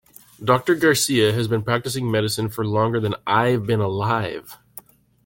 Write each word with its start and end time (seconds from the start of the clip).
Doctor 0.43 0.73
Garcia 0.73 1.31
has 1.31 1.47
been 1.47 1.61
practicing 1.61 2.09
medicine 2.09 2.49
for 2.49 2.65
longer 2.65 2.99
than 2.99 3.13
I 3.27 3.49
have 3.49 3.67
been 3.67 3.81
alive. 3.81 4.57